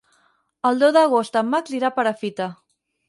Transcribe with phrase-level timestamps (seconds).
[0.69, 2.49] El deu d'agost en Max irà a Perafita.